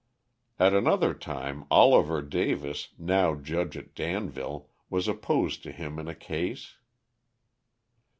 At 0.57 0.73
another 0.73 1.13
time, 1.13 1.65
Oliver 1.69 2.23
Davis, 2.23 2.89
now 2.97 3.35
judge 3.35 3.77
at 3.77 3.93
Danville, 3.93 4.67
was 4.89 5.07
opposed 5.07 5.61
to 5.61 5.71
him 5.71 5.99
in 5.99 6.07
a 6.07 6.15
case. 6.15 6.77